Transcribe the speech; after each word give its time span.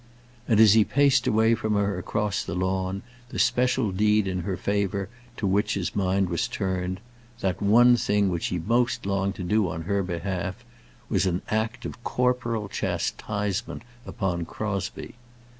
And 0.47 0.59
as 0.59 0.73
he 0.73 0.83
paced 0.83 1.27
away 1.27 1.53
from 1.53 1.75
her 1.75 1.99
across 1.99 2.43
the 2.43 2.55
lawn, 2.55 3.03
the 3.29 3.37
special 3.37 3.91
deed 3.91 4.25
in 4.27 4.39
her 4.39 4.57
favour 4.57 5.09
to 5.37 5.45
which 5.45 5.75
his 5.75 5.95
mind 5.95 6.27
was 6.27 6.47
turned, 6.47 6.99
that 7.41 7.61
one 7.61 7.95
thing 7.97 8.29
which 8.29 8.47
he 8.47 8.57
most 8.57 9.05
longed 9.05 9.35
to 9.35 9.43
do 9.43 9.69
on 9.69 9.83
her 9.83 10.01
behalf, 10.01 10.65
was 11.07 11.27
an 11.27 11.43
act 11.49 11.85
of 11.85 12.03
corporal 12.03 12.67
chastisement 12.67 13.83
upon 14.03 14.43
Crosbie. 14.45 15.13